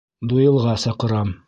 [0.31, 1.37] Дуэлға саҡырам!